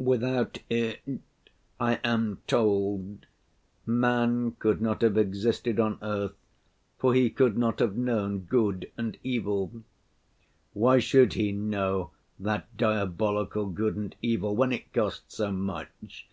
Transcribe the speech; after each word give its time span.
Without 0.00 0.58
it, 0.68 1.00
I 1.78 2.00
am 2.02 2.42
told, 2.48 3.24
man 3.86 4.50
could 4.58 4.82
not 4.82 5.00
have 5.02 5.16
existed 5.16 5.78
on 5.78 5.98
earth, 6.02 6.34
for 6.98 7.14
he 7.14 7.30
could 7.30 7.56
not 7.56 7.78
have 7.78 7.94
known 7.96 8.40
good 8.40 8.90
and 8.96 9.16
evil. 9.22 9.84
Why 10.72 10.98
should 10.98 11.34
he 11.34 11.52
know 11.52 12.10
that 12.36 12.76
diabolical 12.76 13.66
good 13.66 13.94
and 13.94 14.16
evil 14.20 14.56
when 14.56 14.72
it 14.72 14.92
costs 14.92 15.36
so 15.36 15.52
much? 15.52 16.26